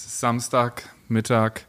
[0.00, 1.66] Es ist Samstag, Mittag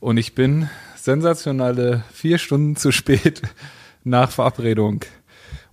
[0.00, 3.40] und ich bin sensationelle vier Stunden zu spät
[4.04, 5.00] nach Verabredung.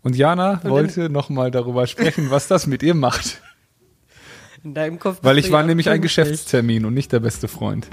[0.01, 3.41] Und Jana Und wollte nochmal darüber sprechen, was das mit ihr macht.
[4.63, 6.01] In deinem Kopf Weil ich war nämlich ein.
[6.01, 7.89] Geschäftstermin und nicht der beste Freund.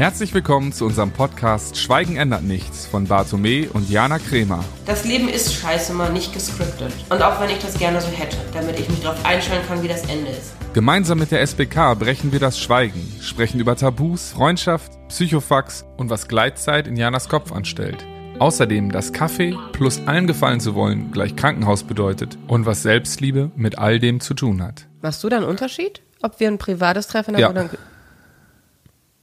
[0.00, 4.64] Herzlich willkommen zu unserem Podcast Schweigen ändert nichts von Bartome und Jana Kremer.
[4.86, 6.90] Das Leben ist scheiße mal nicht gescriptet.
[7.10, 9.88] Und auch wenn ich das gerne so hätte, damit ich mich darauf einstellen kann, wie
[9.88, 10.54] das Ende ist.
[10.72, 16.28] Gemeinsam mit der SBK brechen wir das Schweigen, sprechen über Tabus, Freundschaft, Psychofax und was
[16.28, 18.06] Gleitzeit in Janas Kopf anstellt.
[18.38, 23.76] Außerdem, dass Kaffee plus allen gefallen zu wollen gleich Krankenhaus bedeutet und was Selbstliebe mit
[23.76, 24.86] all dem zu tun hat.
[25.02, 26.00] Machst du da einen Unterschied?
[26.22, 27.50] Ob wir ein privates Treffen haben Ja.
[27.50, 27.70] oder ein...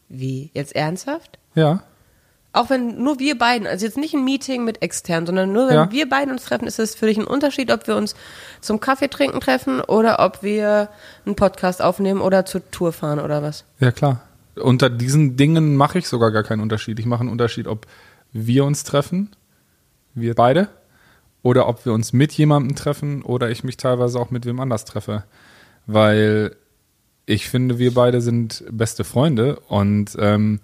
[0.10, 0.52] Wie?
[0.54, 1.38] Jetzt ernsthaft?
[1.56, 1.84] Ja.
[2.54, 5.76] Auch wenn nur wir beiden, also jetzt nicht ein Meeting mit extern, sondern nur wenn
[5.76, 5.92] Ja.
[5.92, 8.16] wir beiden uns treffen, ist es für dich ein Unterschied, ob wir uns
[8.62, 10.90] zum Kaffee trinken treffen oder ob wir
[11.26, 13.64] einen Podcast aufnehmen oder zur Tour fahren oder was?
[13.80, 14.22] Ja, klar.
[14.56, 16.98] Unter diesen Dingen mache ich sogar gar keinen Unterschied.
[17.00, 17.86] Ich mache einen Unterschied, ob
[18.34, 19.36] wir uns treffen,
[20.16, 20.70] wir beide,
[21.44, 24.84] oder ob wir uns mit jemandem treffen oder ich mich teilweise auch mit wem anders
[24.84, 25.26] treffe.
[25.86, 26.56] Weil
[27.28, 30.60] ich finde, wir beide sind beste Freunde und ähm,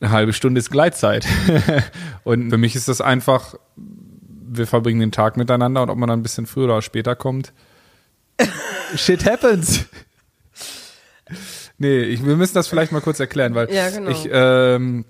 [0.00, 1.26] eine halbe Stunde ist Gleitzeit.
[2.24, 6.20] und für mich ist das einfach, wir verbringen den Tag miteinander und ob man dann
[6.20, 7.52] ein bisschen früher oder später kommt.
[8.96, 9.84] Shit happens.
[11.76, 14.10] Nee, ich, wir müssen das vielleicht mal kurz erklären, weil Ja, genau.
[14.10, 15.04] ich, ähm,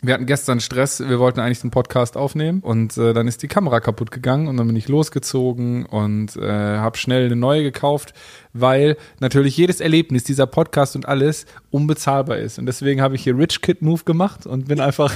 [0.00, 3.48] wir hatten gestern Stress, wir wollten eigentlich den Podcast aufnehmen und äh, dann ist die
[3.48, 8.14] Kamera kaputt gegangen und dann bin ich losgezogen und äh, habe schnell eine neue gekauft,
[8.52, 13.36] weil natürlich jedes Erlebnis, dieser Podcast und alles unbezahlbar ist und deswegen habe ich hier
[13.36, 15.12] Rich Kid Move gemacht und bin einfach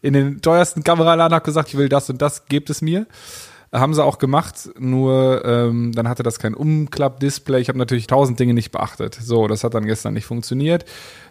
[0.00, 3.06] in den teuersten Kameraladen hab gesagt, ich will das und das, gebt es mir.
[3.74, 7.58] Haben sie auch gemacht, nur ähm, dann hatte das kein Umklapp-Display.
[7.58, 9.14] Ich habe natürlich tausend Dinge nicht beachtet.
[9.14, 10.84] So, das hat dann gestern nicht funktioniert.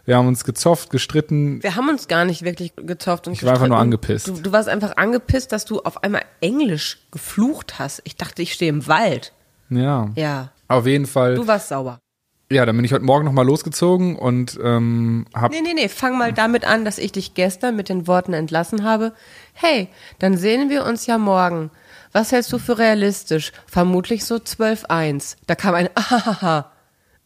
[0.06, 1.62] Wir haben uns gezofft, gestritten.
[1.62, 4.28] Wir haben uns gar nicht wirklich gezofft und Ich war einfach nur angepisst.
[4.28, 8.02] Du, du warst einfach angepisst, dass du auf einmal Englisch geflucht hast.
[8.06, 9.34] Ich dachte, ich stehe im Wald.
[9.70, 10.10] Ja.
[10.16, 11.36] Ja, Auf jeden Fall.
[11.36, 12.00] du warst sauer.
[12.52, 15.52] Ja, dann bin ich heute Morgen nochmal losgezogen und ähm, hab.
[15.52, 18.84] Nee, nee, nee, fang mal damit an, dass ich dich gestern mit den Worten entlassen
[18.84, 19.14] habe.
[19.54, 19.88] Hey,
[20.20, 21.70] dann sehen wir uns ja morgen.
[22.12, 23.52] Was hältst du für realistisch?
[23.68, 25.38] Vermutlich so 12.1.
[25.48, 26.72] Da kam ein Ahaha.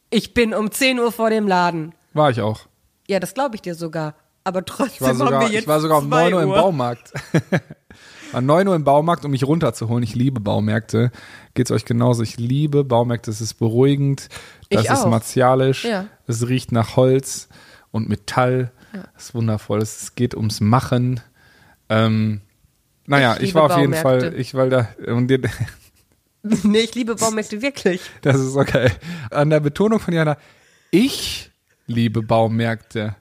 [0.09, 1.93] Ich bin um 10 Uhr vor dem Laden.
[2.13, 2.61] War ich auch.
[3.07, 4.15] Ja, das glaube ich dir sogar.
[4.43, 6.43] Aber trotzdem Ich war haben sogar, wir jetzt ich war sogar um 2 9 Uhr
[6.43, 6.49] im.
[6.49, 7.13] Baumarkt.
[8.31, 10.03] War 9 Uhr im Baumarkt, um mich runterzuholen.
[10.03, 11.11] Ich liebe Baumärkte.
[11.53, 12.21] Geht's euch genauso?
[12.23, 13.31] Ich liebe Baumärkte.
[13.31, 14.29] Es ist beruhigend.
[14.69, 15.09] Das Ich ist auch.
[15.09, 15.85] martialisch.
[15.85, 16.07] Ja.
[16.27, 17.47] Es riecht nach Holz
[17.91, 18.71] und Metall.
[19.15, 19.81] Das ist wundervoll.
[19.81, 21.21] Es geht ums Machen.
[21.87, 22.41] Ähm,
[23.07, 23.93] naja, Ich ich, war auf jeden.
[23.93, 25.29] Fall, ich weil da und
[26.63, 28.01] Nee, ich liebe Baumärkte wirklich.
[28.21, 28.91] das ist okay.
[29.31, 30.37] An der Betonung von Jana,
[30.91, 31.51] ich
[31.87, 33.15] liebe Baumärkte.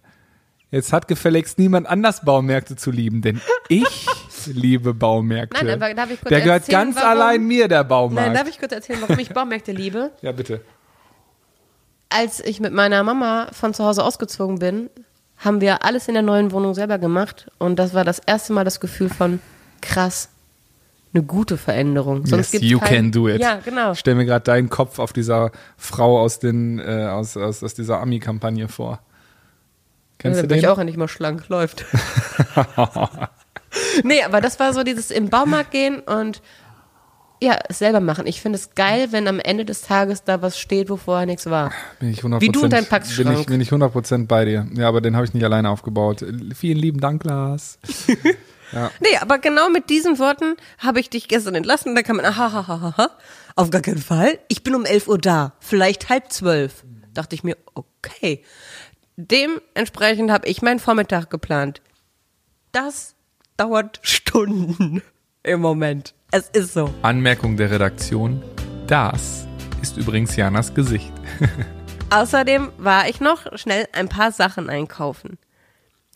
[0.70, 4.06] Jetzt hat gefälligst niemand anders Baumärkte zu lieben, denn ich
[4.46, 5.64] liebe Baumärkte.
[5.64, 8.26] Nein, aber darf ich kurz Der gehört erzählen, ganz warum- allein mir, der Baumarkt.
[8.28, 10.10] Nein, darf ich kurz erzählen, warum ich Baumärkte liebe?
[10.22, 10.60] ja, bitte.
[12.10, 14.90] Als ich mit meiner Mama von zu Hause ausgezogen bin,
[15.36, 17.46] haben wir alles in der neuen Wohnung selber gemacht.
[17.58, 19.40] Und das war das erste Mal das Gefühl von
[19.84, 20.28] krass,
[21.12, 22.26] eine gute Veränderung.
[22.26, 23.40] Sonst yes, you kein- can do it.
[23.40, 23.92] Ja, genau.
[23.92, 27.74] Ich stell mir gerade deinen Kopf auf dieser Frau aus, den, äh, aus, aus, aus
[27.74, 29.00] dieser Ami-Kampagne vor.
[30.18, 30.64] Kennst ja, du bin den?
[30.64, 31.84] ich auch endlich mal schlank, läuft.
[34.04, 36.42] nee, aber das war so dieses im Baumarkt gehen und
[37.42, 38.26] ja, es selber machen.
[38.26, 41.46] Ich finde es geil, wenn am Ende des Tages da was steht, wo vorher nichts
[41.46, 41.72] war.
[42.00, 43.38] Bin ich 100%, Wie du und dein bin Packschrank.
[43.40, 44.66] ich, bin ich 100% bei dir.
[44.74, 46.24] Ja, aber den habe ich nicht alleine aufgebaut.
[46.54, 47.78] Vielen lieben Dank, Lars.
[49.00, 51.94] Nee, aber genau mit diesen Worten habe ich dich gestern entlassen.
[51.94, 53.10] Da kann man, aha, aha, aha, aha.
[53.56, 54.38] auf gar keinen Fall.
[54.48, 56.84] Ich bin um 11 Uhr da, vielleicht halb zwölf.
[57.12, 58.44] Dachte ich mir, okay.
[59.16, 61.80] Dementsprechend habe ich meinen Vormittag geplant.
[62.72, 63.14] Das
[63.56, 65.02] dauert Stunden
[65.44, 66.14] im Moment.
[66.32, 66.92] Es ist so.
[67.02, 68.42] Anmerkung der Redaktion.
[68.88, 69.46] Das
[69.80, 71.12] ist übrigens Janas Gesicht.
[72.10, 75.38] Außerdem war ich noch schnell ein paar Sachen einkaufen.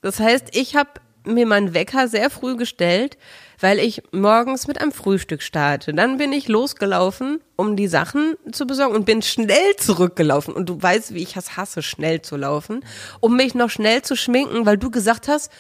[0.03, 0.91] Das heißt, ich habe
[1.35, 3.17] mir meinen Wecker sehr früh gestellt,
[3.61, 5.93] weil ich morgens mit einem Frühstück starte.
[5.93, 10.55] Dann bin ich losgelaufen, um die Sachen zu besorgen und bin schnell zurückgelaufen.
[10.55, 12.85] Und du weißt, wie ich es hasse, schnell zu laufen,
[13.21, 15.51] um mich noch schnell zu schminken, weil du gesagt hast,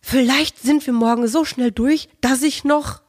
[0.00, 3.00] vielleicht sind wir morgen so schnell durch, dass ich noch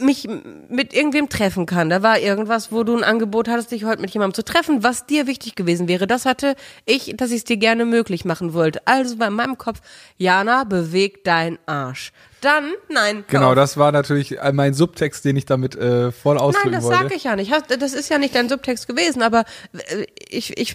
[0.00, 0.28] mich
[0.68, 1.90] mit irgendwem treffen kann.
[1.90, 5.06] Da war irgendwas, wo du ein Angebot hattest, dich heute mit jemandem zu treffen, was
[5.06, 6.06] dir wichtig gewesen wäre.
[6.06, 6.54] Das hatte
[6.86, 8.86] ich, dass ich es dir gerne möglich machen wollte.
[8.86, 9.80] Also in meinem Kopf,
[10.16, 12.12] Jana, beweg dein Arsch.
[12.40, 13.24] Dann, nein.
[13.28, 17.02] Genau, das war natürlich mein Subtext, den ich damit äh, voll ausdrücken Nein, das wollte.
[17.04, 17.52] sag ich ja nicht.
[17.78, 20.74] Das ist ja nicht dein Subtext gewesen, aber äh, ich, ich,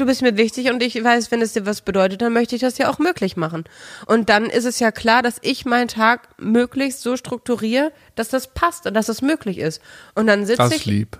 [0.00, 2.60] du bist mir wichtig und ich weiß, wenn es dir was bedeutet, dann möchte ich
[2.62, 3.64] das ja auch möglich machen.
[4.06, 8.54] Und dann ist es ja klar, dass ich meinen Tag möglichst so strukturiere, dass das
[8.54, 9.80] passt und dass das möglich ist.
[10.14, 11.18] Und dann sitze ich lieb.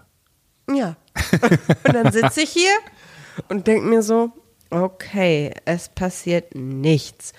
[0.73, 0.97] ja.
[1.85, 2.71] Und dann sitze ich hier
[3.49, 4.31] und denke mir so,
[4.71, 7.33] okay, es passiert nichts.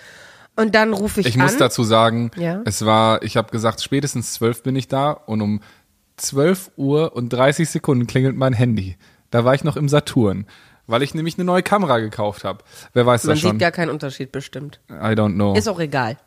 [0.57, 1.41] Und dann rufe ich, Ich an.
[1.43, 2.61] muss dazu sagen, Ja.
[2.65, 5.61] es war, ich habe gesagt, spätestens zwölf bin ich da und um
[6.17, 8.97] 12 Uhr und 30 Sekunden klingelt mein Handy.
[9.31, 10.45] Da war ich noch im Saturn,
[10.89, 12.63] weil ich nämlich eine neue Kamera gekauft habe.
[12.93, 13.51] Wer weiß Man das schon?
[13.51, 14.79] sieht gar keinen Unterschied bestimmt.
[14.89, 15.55] I don't know.
[15.55, 16.17] Ist auch egal.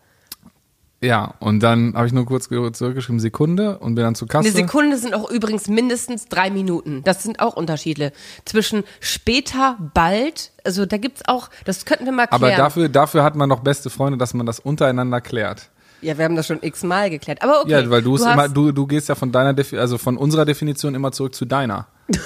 [1.04, 4.46] Ja, und dann habe ich nur kurz ge- zurückgeschrieben, Sekunde und bin dann zur Kasse.
[4.46, 7.02] Eine Sekunde sind auch übrigens mindestens drei Minuten.
[7.02, 8.12] Das sind auch Unterschiede.
[8.44, 12.44] Zwischen später, bald, also da gibt's auch, das könnten wir mal klären.
[12.44, 15.70] Aber dafür, dafür hat man noch beste Freunde, dass man das untereinander klärt.
[16.02, 17.42] ja, wir haben das schon x-mal geklärt.
[17.42, 17.70] Aber okay.
[17.72, 20.44] Ja, weil du hast- immer, du, du gehst ja von deiner, Defi also von unserer
[20.44, 21.88] Definition immer zurück zu deiner.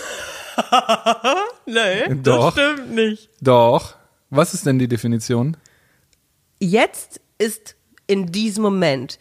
[1.67, 2.55] Nee, Doch.
[2.55, 3.29] das stimmt nicht.
[3.41, 3.97] Doch.
[4.31, 5.57] Was ist denn die Definition?
[6.61, 7.77] Jetzt ist
[8.07, 9.19] in diesem Moment.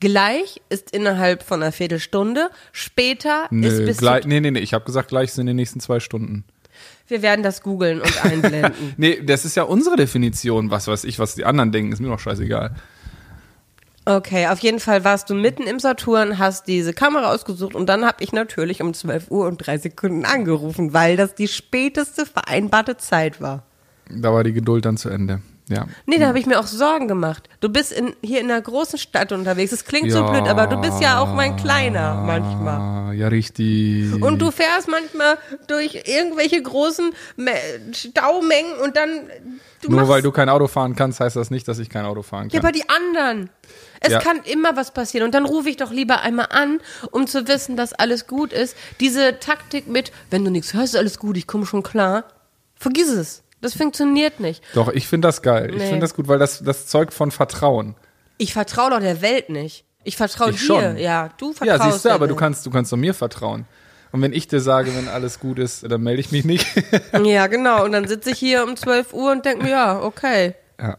[0.00, 2.50] Gleich ist innerhalb von einer Viertelstunde.
[2.72, 5.56] Später ist Nö, bis gleich, nee, nee, nee, ich habe gesagt, gleich sind in den
[5.56, 6.44] nächsten zwei Stunden.
[7.08, 8.94] Wir werden das googeln und einblenden.
[8.96, 10.70] Nee, das ist ja unsere Definition.
[10.70, 12.76] Was weiß ich, was die anderen denken, ist mir doch scheißegal.
[14.16, 18.06] Okay, auf jeden Fall warst du mitten im Saturn, hast diese Kamera ausgesucht und dann
[18.06, 22.96] habe ich natürlich um 12 Uhr und drei Sekunden angerufen, weil das die späteste vereinbarte
[22.96, 23.64] Zeit war.
[24.10, 25.42] Da war die Geduld dann zu Ende.
[25.68, 25.86] Ja.
[26.06, 27.46] Nee, da habe ich mir auch Sorgen gemacht.
[27.60, 29.70] Du bist in, hier in einer großen Stadt unterwegs.
[29.72, 30.30] Es klingt so Ja.
[30.30, 32.78] blöd, aber du bist ja auch mein Kleiner manchmal.
[32.78, 34.14] Ah, ja, richtig.
[34.22, 37.52] Und du fährst manchmal durch irgendwelche großen Me-
[37.92, 39.10] Staumengen und dann.
[39.82, 42.22] Du Nur weil du kein Auto fahren kannst, heißt das nicht, dass ich kein Auto
[42.22, 42.66] fahren Ja, kann.
[42.66, 43.50] aber die anderen.
[44.00, 44.20] Es Ja.
[44.20, 45.24] kann immer was passieren.
[45.26, 46.80] Und dann rufe ich doch lieber einmal an,
[47.10, 48.76] um zu wissen, dass alles gut ist.
[49.00, 52.24] Diese Taktik mit, wenn du nichts hörst, ist alles gut, ich komme schon klar.
[52.76, 53.42] Vergiss es.
[53.60, 54.62] Das funktioniert nicht.
[54.74, 55.70] Doch, ich finde das geil.
[55.70, 55.86] Ich Nee.
[55.86, 57.96] finde das gut, weil das, das zeugt von Vertrauen.
[58.36, 59.84] Ich vertraue doch der Welt nicht.
[60.04, 60.66] Ich vertraue Ich dir.
[60.66, 60.96] schon.
[60.96, 63.66] Ja, du Ja, vertraust siehst du, aber du kannst, du kannst doch mir vertrauen.
[64.12, 66.66] Und wenn ich dir sage, wenn alles gut ist, dann melde ich mich nicht.
[67.24, 67.84] Ja, genau.
[67.84, 70.54] Und dann sitze ich hier um 12 Uhr und denke mir, ja, okay.
[70.80, 70.96] ja.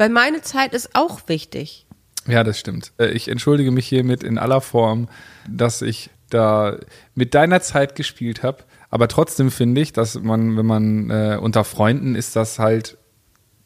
[0.00, 1.86] Weil meine Zeit ist auch wichtig.
[2.26, 2.92] Ja, das stimmt.
[2.96, 5.10] Äh, Ich entschuldige mich hiermit in aller Form,
[5.46, 6.78] dass ich da
[7.14, 8.64] mit deiner Zeit gespielt habe.
[8.88, 12.96] Aber trotzdem finde ich, dass man, wenn man äh, unter Freunden ist, das halt,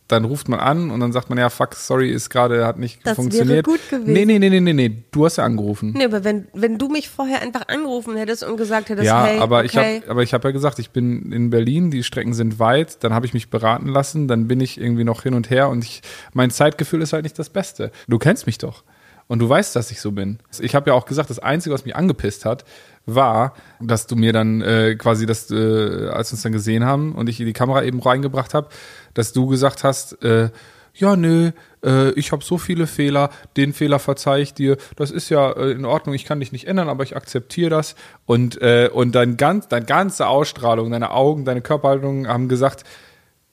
[0.08, 2.98] dann ruft man an und dann sagt man, ja, fuck, sorry, ist gerade, hat nicht
[2.98, 3.66] Das wäre funktioniert.
[3.66, 4.12] gut gewesen.
[4.12, 5.94] Nee, nee, nee, nee, nee, nee, du hast ja angerufen.
[5.96, 9.38] Nee, aber wenn, wenn du mich vorher einfach angerufen hättest und gesagt hättest, ja, hey,
[9.38, 12.34] aber ich okay, habe aber ich habe ja gesagt, ich bin in Berlin, die Strecken
[12.34, 15.48] sind weit, dann habe ich mich beraten lassen, dann bin ich irgendwie noch hin und
[15.48, 16.02] her und ich
[16.34, 17.90] mein Zeitgefühl ist halt nicht das Beste.
[18.06, 18.84] Du kennst mich doch
[19.26, 20.38] und du weißt, dass ich so bin.
[20.60, 22.64] Ich habe ja auch gesagt, das einzige, was mich angepisst hat,
[23.06, 27.14] war, dass du mir dann äh, quasi das äh, als wir uns dann gesehen haben
[27.14, 28.68] und ich die Kamera eben reingebracht habe,
[29.14, 30.50] dass du gesagt hast, äh,
[30.94, 31.50] ja, nö,
[31.84, 35.72] äh, ich habe so viele Fehler, den Fehler verzeih ich dir, das ist ja äh,
[35.72, 37.96] in Ordnung, ich kann dich nicht ändern, aber ich akzeptiere das.
[38.26, 42.84] Und, äh, und dein, ganz, deine ganze Ausstrahlung, deine Augen, deine Körperhaltung haben gesagt,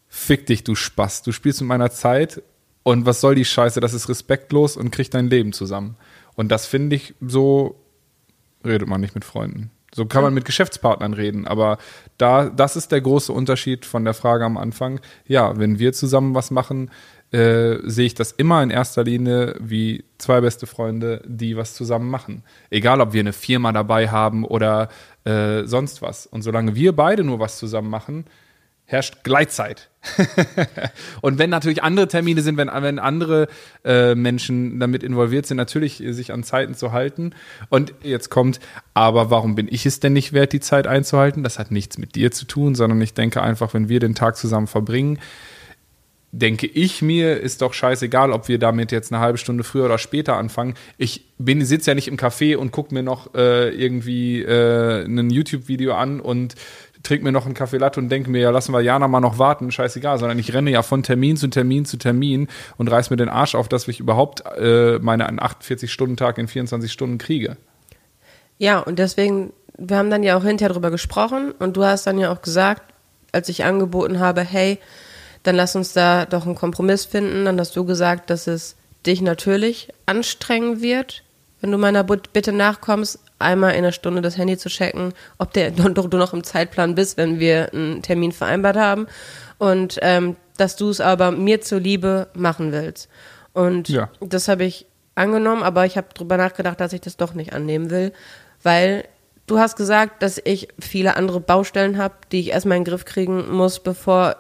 [0.08, 2.44] fick dich, du Spaß, du spielst mit meiner Zeit
[2.84, 5.96] und was soll die Scheiße, das ist respektlos und krieg dein Leben zusammen.
[6.36, 7.76] Und das finde ich so,
[8.64, 9.72] redet man nicht mit Freunden.
[9.94, 11.78] So kann man mit Geschäftspartnern reden, aber
[12.18, 15.02] da, das ist der große Unterschied von der Frage am Anfang.
[15.28, 16.92] Ja, wenn wir zusammen was machen,
[17.32, 22.10] äh, sehe ich das immer in erster Linie wie zwei beste Freunde, die was zusammen
[22.10, 22.44] machen.
[22.70, 24.90] Egal, ob wir eine Firma dabei haben oder
[25.24, 26.26] äh, sonst was.
[26.26, 28.26] Und solange wir beide nur was zusammen machen,
[28.92, 29.90] herrscht Gleitzeit.
[31.22, 33.48] und wenn natürlich andere Termine sind, wenn, wenn andere
[33.86, 37.34] äh, Menschen damit involviert sind, natürlich äh, sich an Zeiten zu halten.
[37.70, 38.60] Und jetzt kommt,
[38.94, 41.44] aber warum bin ich es denn nicht wert, die Zeit einzuhalten?
[41.44, 44.36] Das hat nichts mit dir zu tun, sondern ich denke einfach, wenn wir den Tag
[44.36, 45.20] zusammen verbringen,
[46.32, 49.98] denke ich mir, ist doch scheißegal, ob wir damit jetzt eine halbe Stunde früher oder
[49.98, 50.76] später anfangen.
[50.98, 55.30] Ich bin sitze ja nicht im Café und gucke mir noch äh, irgendwie äh, ein
[55.30, 56.56] YouTube-Video an und
[57.04, 59.38] trinke mir noch einen Kaffee Latte und denke mir, ja, lassen wir Jana mal noch
[59.40, 63.18] warten, scheißegal, sondern ich renne ja von Termin zu Termin zu Termin und reiß mir
[63.18, 67.58] den Arsch auf, dass ich überhaupt äh, meine 48-Stunden-Tag in 24 Stunden kriege.
[68.58, 72.20] Ja, und deswegen, wir haben dann ja auch hinterher drüber gesprochen und du hast dann
[72.20, 72.84] ja auch gesagt,
[73.32, 74.78] als ich angeboten habe, hey,
[75.44, 79.22] dann lass uns da doch einen Kompromiss finden, dann hast du gesagt, dass es dich
[79.22, 81.24] natürlich anstrengen wird,
[81.62, 85.72] wenn du meiner Bitte nachkommst, einmal in einer Stunde das Handy zu checken, ob der,
[85.72, 89.08] du, du noch im Zeitplan bist, wenn wir einen Termin vereinbart haben.
[89.58, 93.10] Und ähm, dass du es aber mir zuliebe machen willst.
[93.54, 94.10] Und Ja.
[94.22, 97.90] das habe ich angenommen, aber ich habe drüber nachgedacht, dass ich das doch nicht annehmen
[97.90, 98.14] will,
[98.64, 99.06] weil
[99.48, 103.06] du hast gesagt, dass ich viele andere Baustellen habe, die ich erstmal in den Griff
[103.06, 104.38] kriegen muss, bevor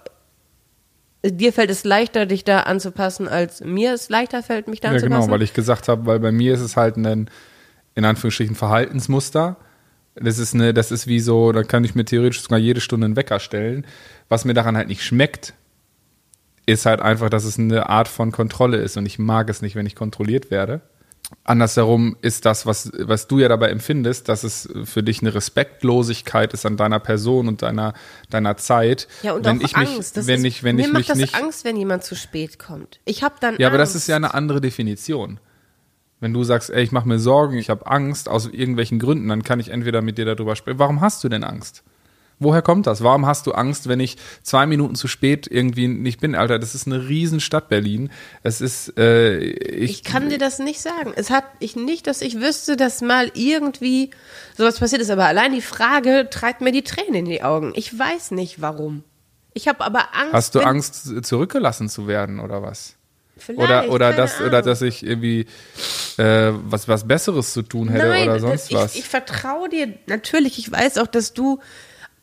[1.23, 4.93] dir fällt es leichter, dich da anzupassen, als mir es leichter fällt, mich da Ja,
[4.95, 5.21] anzupassen.
[5.21, 7.29] genau, weil ich gesagt habe, weil bei mir ist es halt ein,
[7.95, 9.57] in Anführungsstrichen, Verhaltensmuster.
[10.15, 13.05] Das ist eine, das ist wie so, da kann ich mir theoretisch sogar jede Stunde
[13.05, 13.85] einen Wecker stellen.
[14.29, 15.53] Was mir daran halt nicht schmeckt,
[16.65, 19.75] ist halt einfach, dass es eine Art von Kontrolle ist und ich mag es nicht,
[19.75, 20.81] wenn ich kontrolliert werde.
[21.43, 26.53] Andersherum ist das, was, was du ja dabei empfindest, dass es für dich eine Respektlosigkeit
[26.53, 27.93] ist an deiner Person und deiner,
[28.29, 29.07] deiner Zeit.
[29.23, 30.17] ja, und wenn auch ich mich, Angst.
[30.17, 32.15] Das wenn ist, ich, wenn mir ich macht mich das nicht, Angst, wenn jemand zu
[32.15, 32.99] spät kommt.
[33.05, 33.95] Ich habe dann ja, aber Angst.
[33.95, 35.39] das ist ja eine andere Definition.
[36.21, 39.43] Wenn du sagst, ey, ich mache mir Sorgen, ich habe Angst aus irgendwelchen Gründen, dann
[39.43, 40.79] kann ich entweder mit dir darüber sprechen.
[40.79, 41.83] Warum hast du denn Angst?
[42.41, 43.03] Woher kommt das?
[43.03, 46.33] Warum hast du Angst, wenn ich zwei Minuten zu spät irgendwie nicht bin?
[46.33, 48.09] Alter, das ist eine Riesenstadt Berlin.
[48.41, 51.13] Es ist, äh, ich, Ich kann dir das nicht sagen.
[51.15, 54.09] Es hat ich nicht, dass ich wüsste, dass mal irgendwie
[54.57, 55.11] sowas passiert ist.
[55.11, 57.73] Aber allein die Frage treibt mir die Tränen in die Augen.
[57.75, 59.03] Ich weiß nicht warum.
[59.53, 60.33] Ich habe aber Angst.
[60.33, 62.95] Hast du Angst, zurückgelassen zu werden oder was?
[63.43, 64.65] Vielleicht, Oder, oder, das, oder Ahnung.
[64.65, 65.45] dass ich irgendwie
[66.17, 68.95] äh, was, was Besseres zu tun hätte Nein, oder das- sonst ich, was.
[68.95, 70.57] Ich vertraue dir natürlich.
[70.59, 71.59] Ich weiß auch, dass du.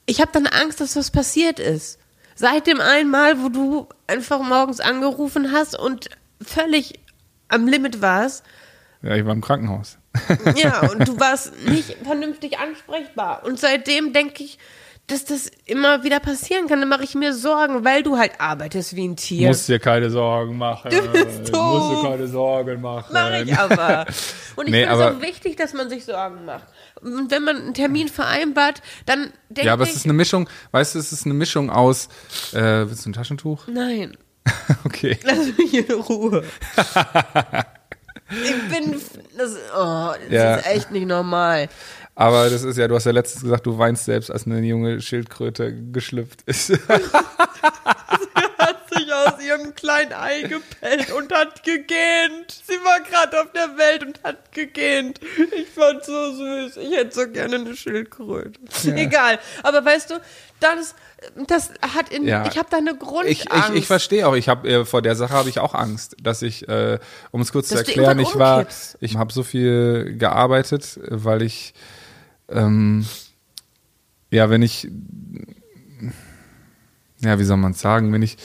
[0.07, 1.99] Ich habe dann Angst, dass was passiert ist.
[2.35, 6.09] Seit dem einen Mal, wo du einfach morgens angerufen hast und
[6.41, 7.01] völlig
[7.49, 8.45] am Limit warst.
[9.03, 9.99] ja, ich war im Krankenhaus.
[10.57, 13.45] Ja, und du warst nicht vernünftig ansprechbar.
[13.45, 14.59] Und seitdem denke ich,
[15.09, 16.81] dass das immer wieder passieren kann.
[16.81, 19.49] Dann mache ich mir Sorgen, weil du halt arbeitest wie ein Tier.
[19.49, 20.91] Musst dir keine Sorgen machen.
[20.91, 21.91] Du bist doof.
[21.91, 23.07] Musst dir keine Sorgen machen.
[23.13, 24.07] Mach ich aber.
[24.57, 26.65] Und ich Nee, finde es auch wichtig, dass man sich Sorgen macht.
[27.01, 29.91] Und wenn man einen Termin vereinbart, dann denke Ja, aber ich.
[29.91, 32.09] es ist eine Mischung, weißt du, es ist eine Mischung aus,
[32.53, 33.67] äh, willst du ein Taschentuch?
[33.69, 34.17] nein,
[34.85, 35.19] Okay.
[35.25, 36.43] lass mich in Ruhe.
[38.31, 39.01] ich bin.
[39.37, 40.55] Das, oh, das Ja.
[40.57, 41.69] ist echt nicht normal.
[42.19, 45.01] Aber das ist ja, du hast ja letztens gesagt, du weinst selbst, als eine junge
[45.01, 46.71] Schildkröte geschlüpft ist.
[48.59, 52.61] hat sich aus ihrem kleinen Ei gepellt und hat gegähnt.
[52.67, 55.21] Sie war gerade auf der Welt und hat gegähnt.
[55.57, 56.79] Ich fand so süß.
[56.79, 58.59] Ich hätte so gerne eine Schildkröte.
[58.97, 59.39] Egal.
[59.63, 60.15] Aber weißt du,
[60.59, 60.97] das,
[61.47, 62.45] das hat in, Ja.
[62.49, 63.31] ich habe da eine Grundangst.
[63.31, 66.17] Ich, ich, ich verstehe auch, ich habe äh, vor der Sache habe ich auch Angst,
[66.21, 66.99] dass ich, äh,
[67.31, 68.67] um es kurz Dass zu erklären, ich war,
[68.99, 71.75] ich habe so viel gearbeitet, weil ich,
[72.49, 73.07] ähm,
[74.31, 74.89] ja, wenn ich,
[77.21, 78.37] ja, wie soll man sagen, wenn ich,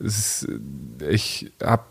[0.00, 0.48] es ist,
[1.08, 1.84] ich habe,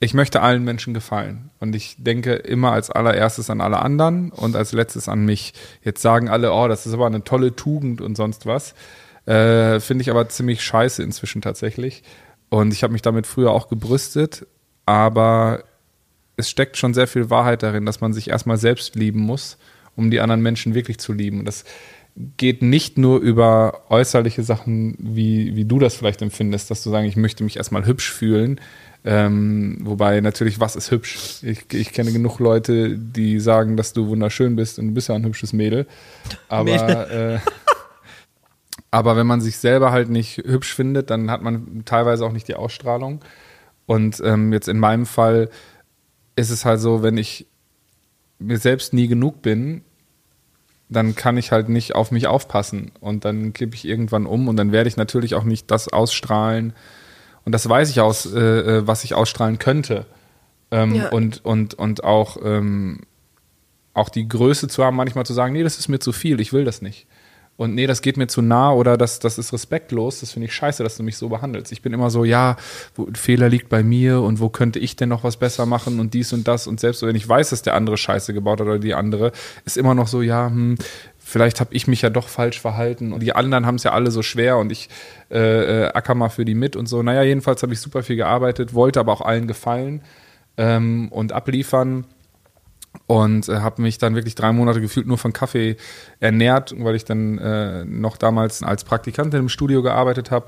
[0.00, 4.54] ich möchte allen Menschen gefallen und ich denke immer als allererstes an alle anderen und
[4.54, 5.54] als letztes an mich.
[5.82, 8.74] Jetzt sagen alle, oh, das ist aber eine tolle Tugend und sonst was.
[9.24, 12.02] Äh, Finde ich aber ziemlich scheiße inzwischen tatsächlich.
[12.48, 14.46] Und ich habe mich damit früher auch gebrüstet,
[14.84, 15.64] aber
[16.36, 19.56] es steckt schon sehr viel Wahrheit darin, dass man sich erstmal selbst lieben muss,
[19.96, 21.40] um die anderen Menschen wirklich zu lieben.
[21.40, 21.64] Und das
[22.36, 27.06] geht nicht nur über äußerliche Sachen, wie, wie du das vielleicht empfindest, dass du sagen,
[27.06, 28.60] ich möchte mich erstmal hübsch fühlen.
[29.04, 31.42] Ähm, wobei natürlich, was ist hübsch?
[31.42, 35.14] Ich, ich kenne genug Leute, die sagen, dass du wunderschön bist und du bist ja
[35.14, 35.86] ein hübsches Mädel.
[36.48, 37.38] Aber, äh,
[38.90, 42.48] aber wenn man sich selber halt nicht hübsch findet, dann hat man teilweise auch nicht
[42.48, 43.22] die Ausstrahlung.
[43.84, 45.50] Und ähm, jetzt in meinem Fall
[46.34, 47.46] ist es halt so, wenn ich
[48.38, 49.82] mir selbst nie genug bin,
[50.88, 54.56] dann kann ich halt nicht auf mich aufpassen und dann kippe ich irgendwann um und
[54.56, 56.72] dann werde ich natürlich auch nicht das ausstrahlen
[57.44, 60.06] und das weiß ich aus, äh, äh, was ich ausstrahlen könnte
[60.70, 61.08] ähm, Ja.
[61.08, 63.00] und und und auch ähm,
[63.94, 66.52] auch die Größe zu haben, manchmal zu sagen, nee, das ist mir zu viel, ich
[66.52, 67.06] will das nicht.
[67.56, 70.54] Und nee, das geht mir zu nah oder das, das ist respektlos, das finde ich
[70.54, 71.72] scheiße, dass du mich so behandelst.
[71.72, 72.56] Ich bin immer so, ja,
[72.94, 76.12] wo, Fehler liegt bei mir und wo könnte ich denn noch was besser machen und
[76.12, 76.66] dies und das.
[76.66, 79.32] Und selbst wenn ich weiß, dass der andere Scheiße gebaut hat oder die andere,
[79.64, 80.76] ist immer noch so, ja, hm,
[81.18, 84.10] vielleicht habe ich mich ja doch falsch verhalten und die anderen haben es ja alle
[84.10, 84.90] so schwer und ich
[85.30, 87.02] äh, äh, acker mal für die mit und so.
[87.02, 90.02] Naja, jedenfalls habe ich super viel gearbeitet, wollte aber auch allen gefallen
[90.58, 92.04] ähm, und abliefern
[93.06, 95.76] und äh, habe mich dann wirklich drei Monate gefühlt nur von Kaffee
[96.20, 100.46] ernährt, weil ich dann äh, noch damals als Praktikantin im Studio gearbeitet habe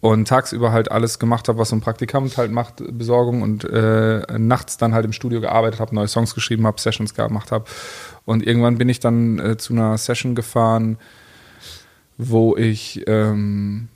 [0.00, 4.22] und tagsüber halt alles gemacht habe, was so ein Praktikant halt macht, Besorgung und äh,
[4.38, 7.64] nachts dann halt im Studio gearbeitet habe, neue Songs geschrieben habe, Sessions gemacht habe
[8.24, 10.98] und irgendwann bin ich dann äh, zu einer Session gefahren,
[12.16, 13.88] wo ich ähm,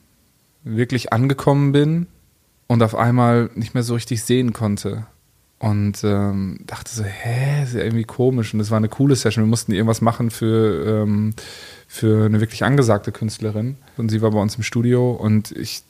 [0.62, 2.06] wirklich angekommen bin
[2.66, 5.06] und auf einmal nicht mehr so richtig sehen konnte
[5.64, 8.52] und ähm, dachte so, hä, ist ja irgendwie komisch.
[8.52, 9.46] Und es war eine coole Session.
[9.46, 11.32] Wir mussten irgendwas machen für, ähm,
[11.88, 13.78] für eine wirklich angesagte Künstlerin.
[13.96, 15.82] Und sie war bei uns im Studio und ich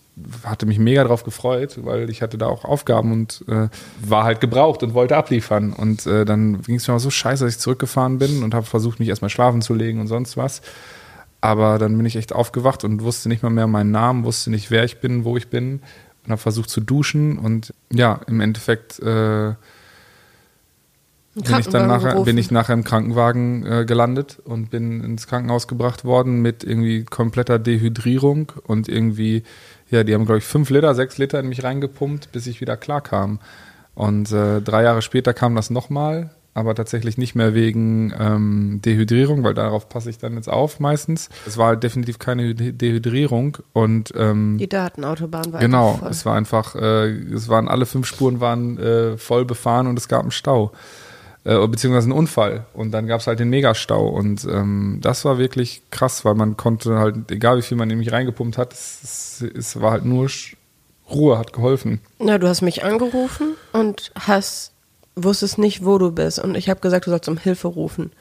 [0.44, 3.66] hatte mich mega drauf gefreut, weil ich hatte da auch Aufgaben und äh,
[4.00, 5.72] war halt gebraucht und wollte abliefern.
[5.72, 8.66] Und äh, dann ging es mir auch so scheiße, dass ich zurückgefahren bin und habe
[8.66, 10.62] versucht, mich erstmal schlafen zu legen und sonst was.
[11.40, 14.70] Aber dann bin ich echt aufgewacht und wusste nicht mal mehr meinen Namen, wusste nicht,
[14.70, 15.80] wer ich bin, wo ich bin
[16.24, 19.54] und habe versucht zu duschen und ja, im Endeffekt äh,
[21.34, 22.26] bin ich dann nachher, gerufen.
[22.26, 27.04] bin ich nachher im Krankenwagen äh, gelandet und bin ins Krankenhaus gebracht worden mit irgendwie
[27.04, 29.42] kompletter Dehydrierung und irgendwie,
[29.90, 32.76] ja, die haben, glaube ich, fünf Liter, sechs Liter in mich reingepumpt, bis ich wieder
[32.76, 33.40] klar kam.
[33.94, 39.42] Und äh, drei Jahre später kam das nochmal, aber tatsächlich nicht mehr wegen ähm, Dehydrierung,
[39.42, 41.28] weil darauf passe ich dann jetzt auf meistens.
[41.46, 46.08] Es war definitiv keine Hy- Dehydrierung und ähm, Die Datenautobahn war Genau, voll.
[46.10, 50.08] es war einfach, äh, es waren alle fünf Spuren waren äh, voll befahren und es
[50.08, 50.72] gab einen Stau.
[51.46, 52.64] Äh, beziehungsweise einen Unfall.
[52.72, 54.08] Und dann gab es halt den Megastau.
[54.08, 57.98] Und ähm, das war wirklich krass, weil man konnte halt, egal wie viel man in
[57.98, 60.30] mich reingepumpt hat, es, es, es war halt nur
[61.10, 62.00] Ruhe, hat geholfen.
[62.18, 64.72] Na, du hast mich angerufen und hast
[65.16, 66.38] wusstest nicht, wo du bist.
[66.38, 68.12] Und ich habe gesagt, du sollst um Hilfe rufen.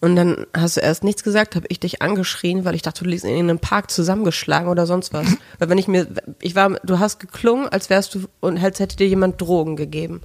[0.00, 3.10] Und dann hast du erst nichts gesagt, habe ich dich angeschrien, weil ich dachte, du
[3.10, 5.26] liegst in einem Park zusammengeschlagen oder sonst was.
[5.58, 6.06] weil wenn ich mir,
[6.40, 10.20] ich war, du hast geklungen, als wärst du und als hätte dir jemand Drogen gegeben.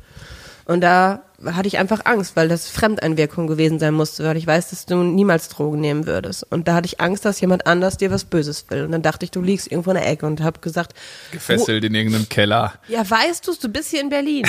[0.65, 4.69] Und da hatte ich einfach Angst, weil das Fremdeinwirkung gewesen sein musste, weil ich weiß,
[4.69, 6.45] dass du niemals Drogen nehmen würdest.
[6.49, 8.85] Und da hatte ich Angst, dass jemand anders dir was Böses will.
[8.85, 10.93] Und dann dachte ich, du liegst irgendwo in der Ecke und habe gesagt,
[11.31, 12.73] Gefesselt in irgendeinem Keller.
[12.87, 14.45] ja, weißt du's, du bist hier in Berlin.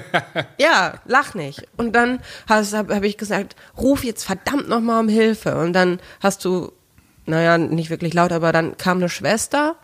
[0.58, 1.64] ja, lach nicht.
[1.76, 5.56] Und dann habe hab ich gesagt, ruf jetzt verdammt nochmal um Hilfe.
[5.56, 6.72] Und dann hast du,
[7.26, 9.76] naja, nicht wirklich laut, aber dann kam eine Schwester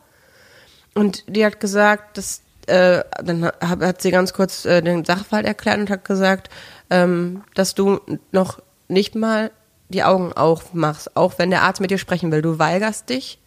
[0.94, 5.78] und die hat gesagt, dass, äh, dann hat, sie ganz kurz äh, den Sachverhalt erklärt
[5.78, 6.48] und hat gesagt,
[6.90, 8.00] ähm, dass du
[8.32, 9.50] noch nicht mal
[9.88, 12.42] die Augen aufmachst, auch wenn der Arzt mit dir sprechen will.
[12.42, 13.38] Du weigerst dich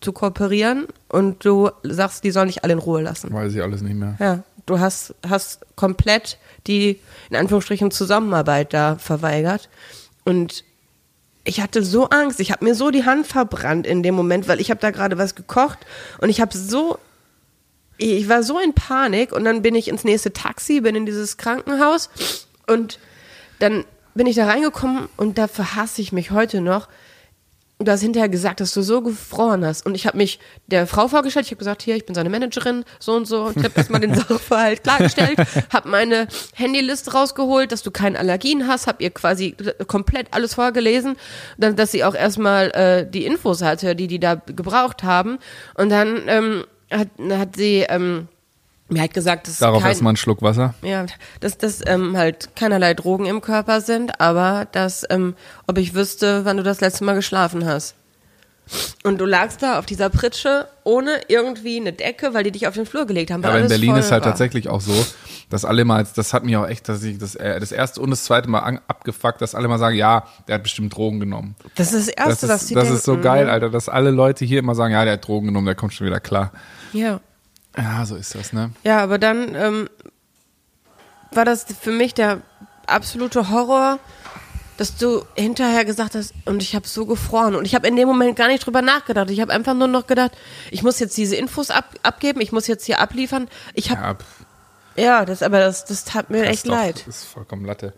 [0.00, 3.32] zu kooperieren und du sagst, die sollen dich alle in Ruhe lassen.
[3.32, 4.16] Weiß ich alles nicht mehr.
[4.18, 7.00] Ja, du hast, hast komplett die,
[7.30, 9.68] in Anführungsstrichen, Zusammenarbeit da verweigert.
[10.24, 10.64] Und
[11.44, 14.60] ich hatte so Angst, ich habe mir so die Hand verbrannt in dem Moment, weil
[14.60, 15.78] ich habe da gerade was gekocht
[16.18, 16.98] und ich habe so,
[17.98, 21.36] ich war so in Panik und dann bin ich ins nächste Taxi, bin in dieses
[21.36, 22.10] Krankenhaus
[22.66, 22.98] und
[23.58, 26.88] dann bin ich da reingekommen und dafür hasse ich mich heute noch.
[27.80, 29.84] Du hast hinterher gesagt, dass du so gefroren hast.
[29.84, 31.46] Und ich habe mich der Frau vorgestellt.
[31.46, 33.50] Ich habe gesagt, hier, ich bin seine Managerin, so und so.
[33.50, 35.38] Ich habe erstmal den Sachverhalt klargestellt,
[35.72, 39.56] habe meine Handyliste rausgeholt, dass du keine Allergien hast, habe ihr quasi
[39.88, 41.16] komplett alles vorgelesen,
[41.58, 45.38] dass sie auch erstmal äh, die Infos hatte, die die da gebraucht haben.
[45.74, 48.28] Und dann ähm, hat, hat sie ähm,
[48.88, 50.74] mir halt gesagt, dass Darauf kein, erstmal einen Schluck Wasser.
[50.82, 51.06] ja,
[51.40, 55.34] dass das ähm, halt keinerlei Drogen im Körper sind, aber dass, ähm,
[55.66, 57.94] ob ich wüsste, wann du das letzte Mal geschlafen hast.
[59.02, 62.74] Und du lagst da auf dieser Pritsche ohne irgendwie eine Decke, weil die dich auf
[62.74, 63.42] den Flur gelegt haben.
[63.42, 64.30] weil Aber in Berlin ist halt war.
[64.30, 65.06] tatsächlich auch so,
[65.50, 68.10] dass alle mal, das hat mich auch echt, dass ich das, äh, das erste und
[68.10, 71.54] das zweite Mal an, abgefuckt, dass alle mal sagen, ja, der hat bestimmt Drogen genommen.
[71.74, 72.98] Das ist das Das Erste, was ist, sie das denken.
[72.98, 75.66] ist so geil, Alter, dass alle Leute hier immer sagen, ja, der hat Drogen genommen,
[75.66, 76.50] der kommt schon wieder klar.
[76.94, 77.20] Ja.
[77.76, 78.70] Ja, so ist das, ne?
[78.84, 79.88] Ja, aber dann ähm,
[81.32, 82.40] war das für mich der
[82.86, 83.98] absolute Horror,
[84.76, 87.54] dass du hinterher gesagt hast, und ich habe so gefroren.
[87.54, 89.30] Und ich habe in dem Moment gar nicht drüber nachgedacht.
[89.30, 90.32] Ich habe einfach nur noch gedacht,
[90.70, 93.48] ich muss jetzt diese Infos ab, abgeben, ich muss jetzt hier abliefern.
[93.74, 94.24] Ich habe,
[94.96, 97.04] Ja, ja, das, aber das, das tat mir echt doch- leid.
[97.06, 97.92] Das ist vollkommen Latte.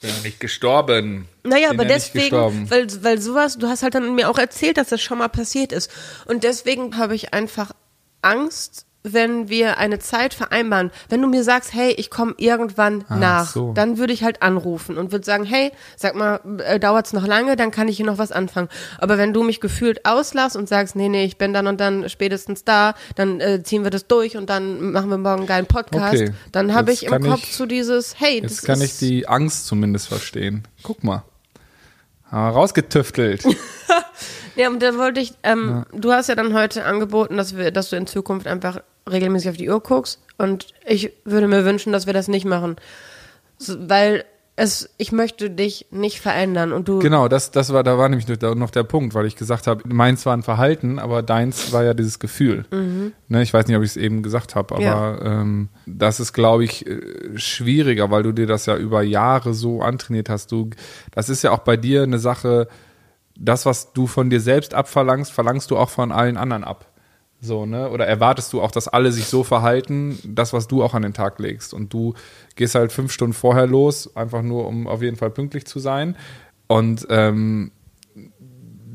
[0.00, 1.28] Bin ja nicht gestorben.
[1.44, 4.76] Naja, Bin aber ja deswegen, weil, weil sowas, du hast halt dann mir auch erzählt,
[4.76, 5.90] dass das schon mal passiert ist.
[6.26, 7.72] Und deswegen habe ich einfach
[8.22, 10.90] Angst, wenn wir eine Zeit vereinbaren.
[11.10, 13.74] Wenn du mir sagst, hey, ich komme irgendwann nach, so.
[13.74, 17.54] dann würde ich halt anrufen und würde sagen, hey, sag mal, äh, dauert's noch lange,
[17.54, 18.70] dann kann ich hier noch was anfangen.
[18.98, 22.08] Aber wenn du mich gefühlt auslässt und sagst, nee, nee, ich bin dann und dann
[22.08, 25.66] spätestens da, dann äh, ziehen wir das durch und dann machen wir morgen einen geilen
[25.66, 28.96] Podcast, Okay, dann habe ich im Kopf ich- so dieses, hey, Jetzt das kann ich
[28.98, 30.66] die Angst zumindest verstehen.
[30.82, 31.24] Guck mal.
[32.30, 33.44] Ah, rausgetüftelt.
[34.56, 37.90] Ja, und dann wollte ich, ähm, du hast ja dann heute angeboten, dass wir, dass
[37.90, 40.20] du in Zukunft einfach regelmäßig auf die Uhr guckst.
[40.38, 42.76] Und ich würde mir wünschen, dass wir das nicht machen.
[43.58, 44.24] So, weil
[44.56, 47.00] es, ich möchte dich nicht verändern und du.
[47.00, 50.24] Genau, das, das war, da war nämlich noch der Punkt, weil ich gesagt habe, meins
[50.26, 52.64] war ein Verhalten, aber deins war ja dieses Gefühl.
[53.28, 55.40] Ne, ich weiß nicht, ob ich es eben gesagt habe, aber Ja.
[55.40, 57.00] ähm, das ist, glaube ich, äh,
[57.36, 60.52] schwieriger, weil du dir das ja über Jahre so antrainiert hast.
[60.52, 60.70] Du,
[61.10, 62.68] das ist ja auch bei dir eine Sache,
[63.36, 66.86] das, was du von dir selbst abverlangst, verlangst du auch von allen anderen ab.
[67.44, 67.90] So, ne?
[67.90, 71.12] Oder erwartest du auch, dass alle sich so verhalten, das, was du auch an den
[71.12, 71.74] Tag legst.
[71.74, 72.14] Und du
[72.56, 76.16] gehst halt fünf Stunden vorher los, einfach nur, um auf jeden Fall pünktlich zu sein.
[76.68, 77.70] Und ähm,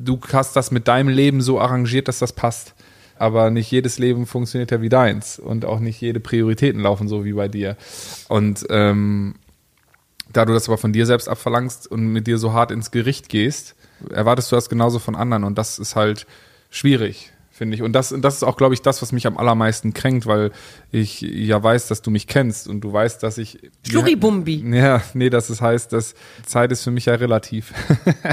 [0.03, 2.73] du hast das mit deinem Leben so arrangiert, dass das passt.
[3.19, 5.37] Aber nicht jedes Leben funktioniert ja wie deins.
[5.37, 7.77] Und auch nicht jede Prioritäten laufen so wie bei dir.
[8.29, 9.35] Und ähm,
[10.33, 13.29] da du das aber von dir selbst abverlangst und mit dir so hart ins Gericht
[13.29, 13.75] gehst,
[14.09, 15.43] erwartest du das genauso von anderen.
[15.43, 16.25] Und das ist halt
[16.71, 17.83] schwierig, finde ich.
[17.83, 20.51] Und das, das ist auch, glaube ich, das, was mich am allermeisten kränkt, weil
[20.91, 23.59] ich ja weiß, dass du mich kennst und du weißt, dass ich.
[23.87, 24.63] Schlurribumbi.
[24.75, 27.71] Ja, nee, dass es heißt, dass Zeit ist für mich ja relativ.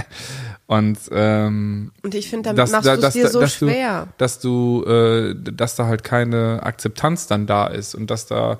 [0.66, 3.52] und ähm, Und ich finde, damit dass, machst da- du es dass, dir so dass
[3.54, 4.06] schwer.
[4.06, 8.58] Du, dass du, äh, dass da halt keine Akzeptanz dann da ist und dass da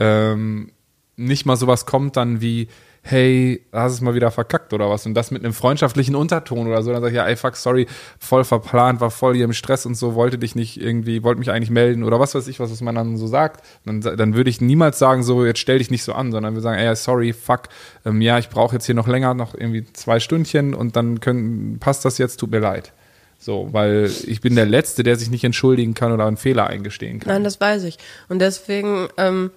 [0.00, 0.70] ähm,
[1.16, 2.68] nicht mal sowas kommt dann wie,
[3.06, 6.82] hey, hast es mal wieder verkackt oder was und das mit einem freundschaftlichen Unterton oder
[6.82, 7.86] so, dann sag ich, ja, ey, fuck, sorry,
[8.18, 11.50] voll verplant, war voll hier im Stress und so, wollte dich nicht irgendwie, wollte mich
[11.50, 14.62] eigentlich melden oder was weiß ich, was, man dann so sagt, dann, dann würde ich
[14.62, 17.64] niemals sagen, so, jetzt stell dich nicht so an, sondern wir sagen, ey, sorry, fuck,
[18.06, 21.76] ähm, ja, ich brauche jetzt hier noch länger, noch irgendwie zwei Stündchen und dann können,
[21.80, 22.92] passt das jetzt, tut mir leid.
[23.38, 27.20] So, weil ich bin der Letzte, der sich nicht entschuldigen kann oder einen Fehler eingestehen
[27.20, 27.34] kann.
[27.34, 27.98] Nein, das weiß ich.
[28.30, 29.50] Und deswegen, ähm,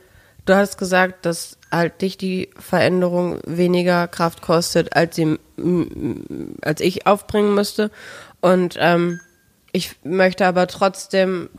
[0.47, 5.37] du hast gesagt, dass halt dich die Veränderung weniger Kraft kostet, als, sie,
[6.61, 7.91] als ich aufbringen müsste.
[8.41, 9.19] Und ähm,
[9.71, 11.49] ich möchte aber trotzdem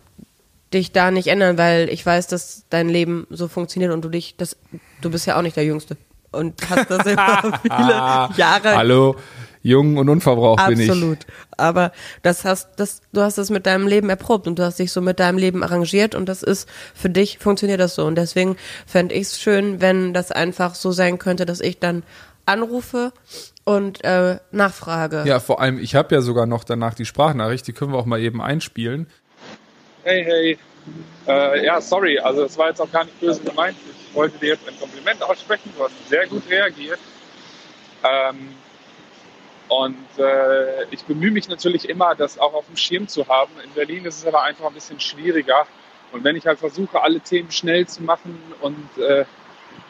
[0.72, 4.36] dich da nicht ändern, weil ich weiß, dass dein Leben so funktioniert und du dich,
[4.36, 4.56] das,
[5.00, 5.96] du bist ja auch nicht der Jüngste.
[6.30, 9.16] Und hast das immer viele Jahre Hallo,
[9.62, 10.90] jung und unverbraucht bin ich.
[10.90, 11.18] Absolut.
[11.56, 11.92] Aber
[12.22, 15.00] das hast, das, du hast das mit deinem Leben erprobt und du hast dich so
[15.00, 18.04] mit deinem Leben arrangiert und das ist für dich funktioniert das so.
[18.04, 22.02] Und deswegen fände ich es schön, wenn das einfach so sein könnte, dass ich dann
[22.46, 23.12] anrufe
[23.64, 25.24] und äh, nachfrage.
[25.26, 28.06] Ja, vor allem, ich habe ja sogar noch danach die Sprachnachricht, die können wir auch
[28.06, 29.08] mal eben einspielen.
[30.04, 30.58] Hey, hey.
[31.26, 33.76] Äh, ja, sorry, also es war jetzt auch gar nicht böse gemeint.
[34.08, 35.70] Ich wollte dir jetzt ein Kompliment aussprechen.
[35.76, 36.98] Du hast sehr gut reagiert.
[38.02, 38.54] Ähm,
[39.68, 43.52] und äh, ich bemühe mich natürlich immer, das auch auf dem Schirm zu haben.
[43.62, 45.66] In Berlin ist es aber einfach ein bisschen schwieriger.
[46.12, 49.24] Und wenn ich halt versuche, alle Themen schnell zu machen und äh,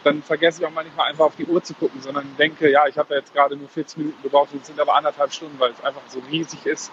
[0.05, 2.99] dann vergesse ich auch manchmal einfach auf die Uhr zu gucken, sondern denke, ja, ich
[2.99, 6.03] habe jetzt gerade nur 40 Minuten gebraucht, es sind aber anderthalb Stunden, weil es einfach
[6.09, 6.91] so riesig ist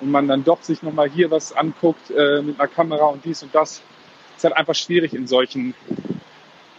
[0.00, 3.42] und man dann doch sich nochmal hier was anguckt äh, mit einer Kamera und dies
[3.42, 3.82] und das.
[4.36, 5.74] ist halt einfach schwierig in solchen,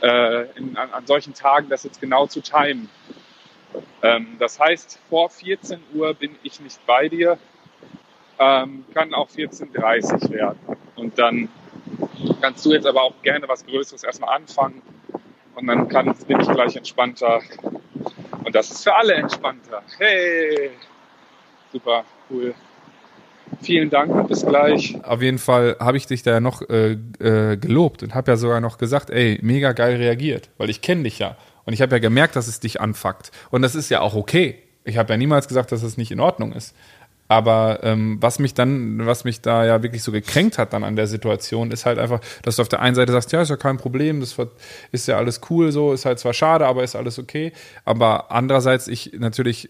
[0.02, 2.90] äh, in, an, an solchen Tagen das jetzt genau zu timen.
[4.04, 7.38] Ähm, das heißt, vor 14 Uhr bin ich nicht bei dir,
[8.40, 10.60] ähm, kann auch 14.30 Uhr werden.
[10.96, 11.50] Und dann
[12.42, 14.82] kannst du jetzt aber auch gerne was Größeres erstmal anfangen
[15.56, 17.42] und dann kann, bin ich gleich entspannter.
[18.44, 19.84] Und das ist für alle entspannter.
[19.98, 20.72] Hey!
[21.72, 22.54] Super, cool.
[23.62, 24.98] Vielen Dank und bis gleich.
[25.04, 28.38] Auf jeden Fall habe ich dich da ja noch äh, äh, gelobt und habe ja
[28.38, 31.38] sogar noch gesagt, ey, mega geil reagiert, weil ich kenne dich ja.
[31.66, 33.32] Und ich habe ja gemerkt, dass es dich anfuckt.
[33.50, 34.60] Und das ist ja auch okay.
[34.84, 36.76] Ich habe ja niemals gesagt, dass es nicht in Ordnung ist.
[37.32, 40.98] Aber ähm, was mich dann, was mich da ja wirklich so gekränkt hat dann an
[40.98, 43.56] der Situation, ist halt einfach, dass du auf der einen Seite sagst, ja, ist ja
[43.56, 44.36] kein Problem, das
[44.92, 47.54] ist ja alles cool so, ist halt zwar schade, aber ist alles okay.
[47.86, 49.70] Aber andererseits ich natürlich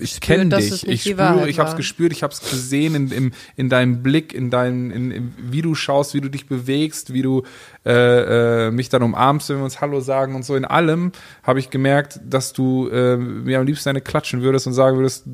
[0.00, 3.32] ich kenne dich, ich spüre, ich habe es gespürt, ich habe es gesehen in, in,
[3.56, 7.22] in deinem Blick, in deinem, in, in, wie du schaust, wie du dich bewegst, wie
[7.22, 7.42] du
[7.84, 10.56] äh, äh, mich dann umarmst, wenn wir uns Hallo sagen und so.
[10.56, 11.12] In allem
[11.42, 15.26] habe ich gemerkt, dass du äh, mir am liebsten eine klatschen würdest und sagen würdest,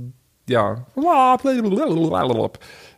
[0.48, 0.86] ja,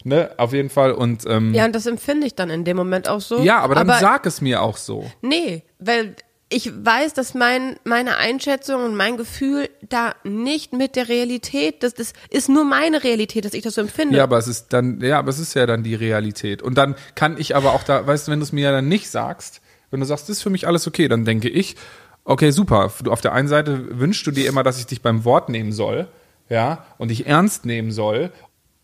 [0.04, 3.08] ne, auf jeden Fall und ähm, Ja, und das empfinde ich dann in dem Moment
[3.08, 3.40] auch so.
[3.40, 5.11] ja, aber dann sag es mir auch so.
[5.22, 6.14] Nee, weil
[6.50, 11.92] ich weiß, dass mein, meine Einschätzung und mein Gefühl da nicht mit der Realität, das,
[11.92, 14.16] das ist nur meine Realität, dass ich das so empfinde.
[14.16, 16.62] Ja, aber es ist dann, ja, aber es ist ja dann die Realität.
[16.62, 18.88] Und dann kann ich aber auch da, weißt du, wenn du es mir ja dann
[18.88, 21.76] nicht sagst, wenn du sagst, das ist für mich alles okay, dann denke ich,
[22.24, 22.92] okay, super.
[23.02, 25.72] Du auf der einen Seite wünschst du dir immer, dass ich dich beim Wort nehmen
[25.72, 26.08] soll,
[26.48, 28.32] ja, und dich ernst nehmen soll.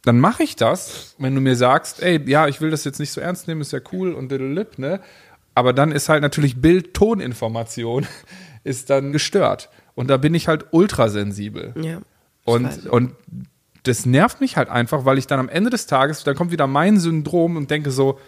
[0.02, 3.10] Dann mache ich das, wenn du mir sagst, ey, ja, ich will das jetzt nicht
[3.10, 5.00] so ernst nehmen, ist ja cool und lip, ne?
[5.54, 8.06] Aber dann ist halt natürlich Bild-Ton-Information
[8.64, 9.70] ist dann gestört.
[9.94, 11.74] Und da bin ich halt ultrasensibel.
[11.80, 12.00] Ja,
[12.44, 13.12] Und, und
[13.84, 16.66] das nervt mich halt einfach, weil ich dann am Ende des Tages, dann kommt wieder
[16.66, 18.18] mein Syndrom und denke so,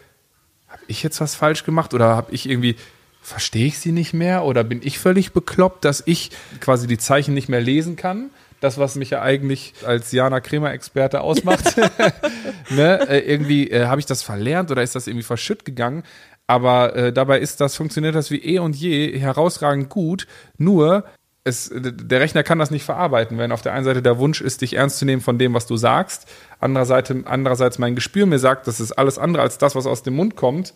[0.69, 2.77] habe ich jetzt was falsch gemacht oder habe ich irgendwie,
[3.23, 7.35] verstehe ich sie nicht mehr oder bin ich völlig bekloppt, dass ich quasi die Zeichen
[7.35, 8.31] nicht mehr lesen kann?
[8.61, 11.77] Das, was mich ja eigentlich als Jana Kremer-Experte ausmacht.
[12.71, 13.07] ne?
[13.09, 16.05] äh, irgendwie äh, habe ich das verlernt oder ist das irgendwie verschütt gegangen?
[16.47, 20.27] Aber äh, dabei ist das, funktioniert das wie eh und je herausragend gut.
[20.59, 21.05] Nur
[21.47, 24.63] es, der Rechner kann das nicht verarbeiten, wenn auf der einen Seite der Wunsch ist,
[24.63, 26.27] dich ernst zu nehmen von dem, was du sagst,
[26.59, 30.17] andererseits, andererseits mein Gespür mir sagt, das ist alles andere als das, was aus dem
[30.17, 30.75] Mund kommt,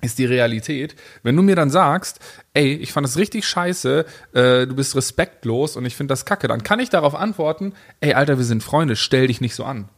[0.00, 0.96] ist die Realität.
[1.22, 2.20] Wenn du mir dann sagst,
[2.54, 6.48] ey, ich fand es richtig scheiße, äh, du bist respektlos und ich finde das kacke,
[6.48, 9.88] dann kann ich darauf antworten, ey, Alter, wir sind Freunde, stell dich nicht so an.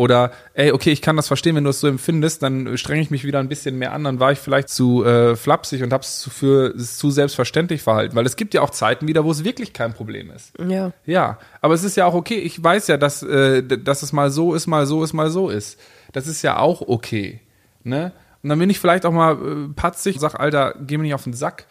[0.00, 3.10] Oder, ey, okay, ich kann das verstehen, wenn du es so empfindest, dann strenge ich
[3.10, 6.20] mich wieder ein bisschen mehr an, dann war ich vielleicht zu äh, flapsig und hab's
[6.20, 8.16] zu, für es zu selbstverständlich verhalten.
[8.16, 10.54] Weil es gibt ja auch Zeiten wieder, wo es wirklich kein Problem ist.
[10.58, 10.92] Ja.
[11.04, 12.38] Ja, aber es ist ja auch okay.
[12.38, 15.50] Ich weiß ja, dass, äh, dass es mal so ist, mal so ist, mal so
[15.50, 15.78] ist.
[16.12, 17.40] Das ist ja auch okay.
[17.84, 18.12] Ne?
[18.42, 21.14] Und dann bin ich vielleicht auch mal äh, patzig und sag, Alter, geh mir nicht
[21.14, 21.66] auf den Sack.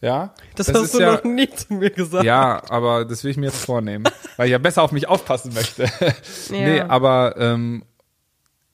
[0.00, 0.34] Ja.
[0.56, 2.24] Das, ist hast du ja, noch nie zu mir gesagt.
[2.24, 4.04] Ja, aber das will ich mir jetzt vornehmen,
[4.36, 5.86] weil ich ja besser auf mich aufpassen möchte.
[6.50, 7.82] Nee, aber ähm,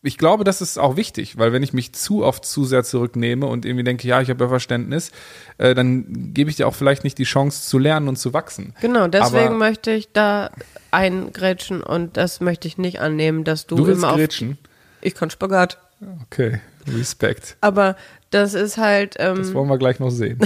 [0.05, 3.47] ich glaube, das ist auch wichtig, weil wenn ich mich zu oft zu sehr zurücknehme
[3.47, 5.13] und irgendwie denke, ja, ich habe ja Verständnis,
[5.59, 8.75] äh, dann gebe ich dir auch vielleicht nicht die Chance zu lernen und zu wachsen.
[8.81, 10.51] Genau, deswegen Aber- möchte ich da
[10.91, 14.17] eingrätschen und das möchte ich nicht annehmen, dass du, Du immer auf.
[14.17, 14.59] grätschen?
[15.01, 15.79] Ich kann Spagat.
[16.25, 17.57] Okay, Respekt.
[17.61, 17.97] Aber
[18.31, 20.39] das ist halt, Das ähm, wollen wir gleich noch sehen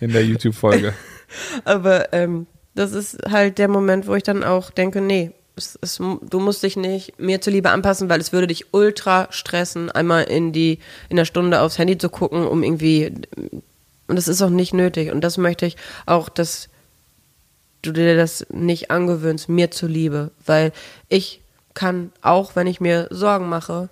[0.00, 0.92] in der YouTube-Folge.
[1.64, 5.96] aber ähm, das ist halt der Moment, wo ich dann auch denke, nee, es, es,
[5.96, 10.52] du musst dich nicht mir zuliebe anpassen, weil es würde dich ultra stressen, einmal in
[10.52, 13.12] die in der Stunde aufs Handy zu gucken, um irgendwie
[14.06, 16.68] und das ist auch nicht nötig und das möchte ich auch, dass
[17.82, 20.72] du dir das nicht angewöhnst, mir zuliebe, weil
[21.08, 21.42] ich
[21.74, 23.88] kann auch, wenn ich mir Sorgen mache,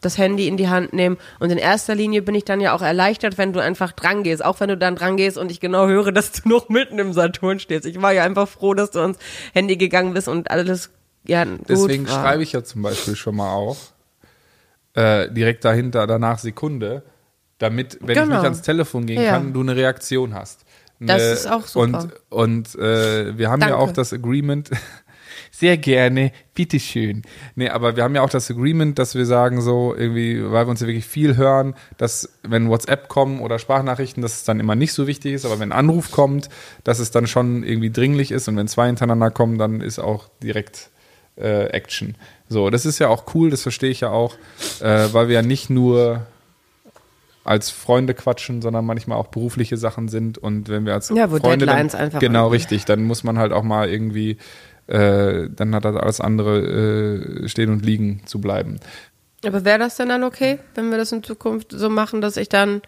[0.00, 2.82] das Handy in die Hand nehmen und in erster Linie bin ich dann ja auch
[2.82, 5.86] erleichtert, wenn du einfach dran gehst, auch wenn du dann dran gehst und ich genau
[5.86, 7.86] höre, dass du noch mitten im Saturn stehst.
[7.86, 9.18] Ich war ja einfach froh, dass du ans
[9.54, 10.90] Handy gegangen bist und alles
[11.24, 12.22] ja gut Deswegen war.
[12.22, 13.92] schreibe ich ja zum Beispiel schon mal auf,
[14.94, 17.02] äh, direkt dahinter, danach Sekunde,
[17.58, 18.34] damit, wenn ich Genau.
[18.36, 19.30] nicht ans Telefon gehen Ja.
[19.32, 20.60] kann, du eine Reaktion hast.
[21.00, 22.08] Das Ne, ist auch super.
[22.30, 23.76] Und, und äh, wir haben ja Danke.
[23.82, 24.70] auch das Agreement,
[25.58, 27.22] sehr gerne, bitteschön.
[27.54, 30.70] Nee, aber wir haben ja auch das Agreement, dass wir sagen so, irgendwie, weil wir
[30.70, 34.74] uns ja wirklich viel hören, dass wenn WhatsApp kommen oder Sprachnachrichten, dass es dann immer
[34.74, 36.50] nicht so wichtig ist, aber wenn ein Anruf kommt,
[36.84, 40.28] dass es dann schon irgendwie dringlich ist und wenn zwei hintereinander kommen, dann ist auch
[40.42, 40.90] direkt
[41.38, 42.16] äh, Action.
[42.50, 44.34] So, das ist ja auch cool, das verstehe ich ja auch,
[44.80, 46.26] äh, weil wir ja nicht nur
[47.44, 51.38] als Freunde quatschen, sondern manchmal auch berufliche Sachen sind und wenn wir als Ja, wo
[51.38, 52.52] Freunde Deadlines dann, einfach genau angehen.
[52.52, 54.36] richtig, dann muss man halt auch mal irgendwie
[54.86, 56.60] äh, dann hat das alles andere
[57.44, 58.78] äh, stehen und liegen zu bleiben.
[59.44, 62.48] Aber wäre das denn dann okay, wenn wir das in Zukunft so machen, dass ich
[62.48, 62.82] dann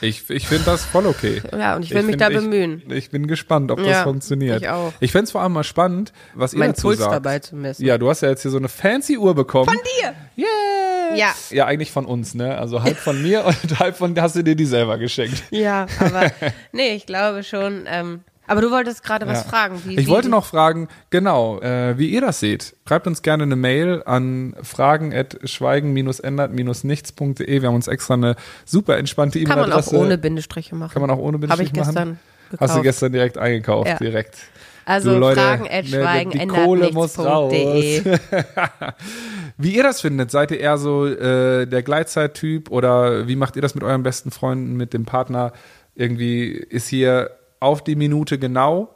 [0.00, 1.40] Ich, ich finde das voll okay.
[1.52, 2.82] Ja, und ich will mich find, da bemühen.
[2.88, 4.62] Ich, ich bin gespannt, ob das Ja, funktioniert.
[4.62, 4.92] ich auch.
[5.00, 7.12] Ich fände es vor allem mal spannend, was ihr meinen dazu Puls sagt.
[7.12, 7.84] dabei zu messen?
[7.84, 9.66] Ja, du hast ja jetzt hier so eine fancy Uhr bekommen.
[9.66, 10.14] Von dir?
[10.36, 11.16] Yeah!
[11.16, 11.34] Ja.
[11.50, 12.58] Ja, eigentlich von uns, ne?
[12.58, 15.42] Also halb von mir und halb von hast du dir die selber geschenkt.
[15.50, 16.30] Ja, aber
[16.72, 17.84] nee, ich glaube schon.
[17.86, 19.48] Ähm, aber du wolltest gerade was Ja.
[19.50, 19.80] fragen.
[19.84, 22.74] Wie, ich wie, wollte noch fragen, genau, äh, wie ihr das seht.
[22.88, 27.62] Schreibt uns gerne eine Mail an fragen.schweigen-ändert-nichts.de.
[27.62, 29.96] Wir haben uns extra eine super entspannte Kann man auch E-Mail-Adresse.
[29.98, 30.92] ohne Bindestriche machen.
[30.92, 32.18] Kann man auch ohne Habe Bindestrich ich gestern machen?
[32.50, 32.60] gekauft.
[32.70, 33.96] Hast du gestern direkt eingekauft, Ja.
[33.98, 34.36] direkt.
[34.84, 37.18] Also Du, Leute, fragen at schweigen die Kohle muss.
[39.58, 43.62] Wie ihr das findet, seid ihr eher so äh, der Gleitzeit-Typ oder wie macht ihr
[43.62, 45.52] das mit euren besten Freunden, mit dem Partner?
[45.94, 48.94] Irgendwie ist hier auf die Minute genau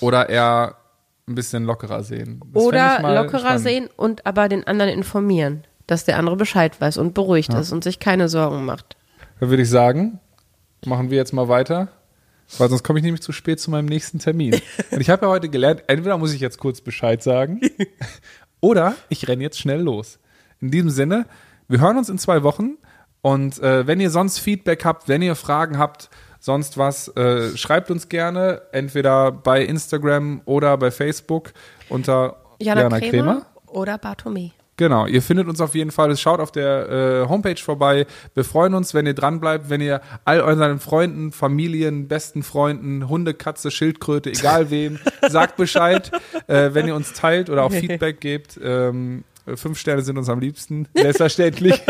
[0.00, 0.76] oder eher
[1.26, 2.40] ein bisschen lockerer sehen?
[2.52, 3.62] Das Oder lockerer spannend.
[3.62, 7.84] sehen und aber den anderen informieren, dass der andere Bescheid weiß und beruhigt ist und
[7.84, 8.96] sich keine Sorgen macht.
[9.40, 10.20] Dann würde ich sagen,
[10.84, 11.88] machen wir jetzt mal weiter,
[12.58, 14.60] weil sonst komme ich nämlich zu spät zu meinem nächsten Termin.
[14.90, 17.60] Und ich habe ja heute gelernt, entweder muss ich jetzt kurz Bescheid sagen
[18.60, 20.18] oder ich renne jetzt schnell los.
[20.60, 21.26] In diesem Sinne,
[21.68, 22.76] wir hören uns in zwei Wochen
[23.22, 26.10] und äh, wenn ihr sonst Feedback habt, wenn ihr Fragen habt,
[26.44, 31.54] sonst was, äh, schreibt uns gerne, entweder bei Instagram oder bei Facebook
[31.88, 33.46] unter Jana, Jana Kremer, Kremer.
[33.68, 34.50] oder Bartome.
[34.76, 36.14] Genau, ihr findet uns auf jeden Fall.
[36.18, 38.06] Schaut auf der äh, Homepage vorbei.
[38.34, 43.08] Wir freuen uns, wenn ihr dran bleibt, wenn ihr all euren Freunden, Familien, besten Freunden,
[43.08, 46.10] Hunde, Katze, Schildkröte, egal wem, sagt Bescheid,
[46.46, 48.60] äh, wenn ihr uns teilt oder auch Feedback gebt.
[48.62, 51.80] Ähm, fünf Sterne sind uns am liebsten, selbstverständlich.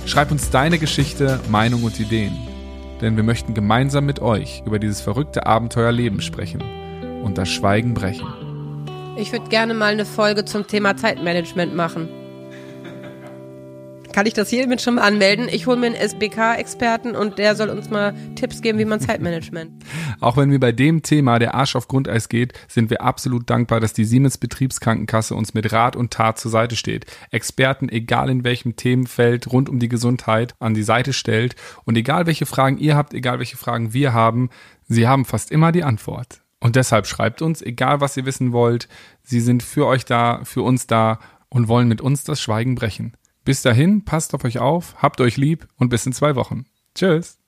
[0.06, 2.36] Schreib uns deine Geschichte, Meinung und Ideen.
[3.00, 6.64] Denn wir möchten gemeinsam mit euch über dieses verrückte Abenteuerleben sprechen
[7.22, 8.26] und das Schweigen brechen.
[9.16, 12.08] Ich würde gerne mal eine Folge zum Thema Zeitmanagement machen.
[14.12, 15.48] Kann ich das hiermit schon mal anmelden?
[15.48, 19.70] Ich hole mir einen SBK-Experten und der soll uns mal Tipps geben, wie man Zeitmanagement.
[20.20, 23.78] Auch wenn mir bei dem Thema der Arsch auf Grundeis geht, sind wir absolut dankbar,
[23.78, 27.06] dass die Siemens Betriebskrankenkasse uns mit Rat und Tat zur Seite steht.
[27.30, 31.54] Experten, egal in welchem Themenfeld rund um die Gesundheit, an die Seite stellt.
[31.84, 34.50] Und egal welche Fragen ihr habt, egal welche Fragen wir haben,
[34.88, 36.39] sie haben fast immer die Antwort.
[36.60, 38.88] Und deshalb schreibt uns, egal was ihr wissen wollt,
[39.22, 41.18] sie sind für euch da, für uns da
[41.48, 43.16] und wollen mit uns das Schweigen brechen.
[43.44, 46.66] Bis dahin, passt auf euch auf, habt euch lieb und bis in zwei Wochen.
[46.94, 47.39] Tschüss.